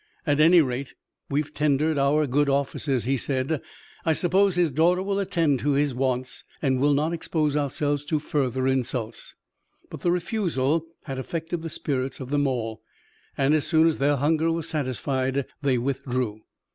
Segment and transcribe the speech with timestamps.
[0.25, 0.95] "At any rate,
[1.29, 3.61] we've tendered our good offices," he said.
[4.03, 8.17] "I suppose his daughter will attend to his wants, and we'll not expose ourselves to
[8.17, 9.35] further insults."
[9.91, 12.81] But the refusal had affected the spirits of them all,
[13.37, 16.41] and as soon as their hunger was satisfied they withdrew.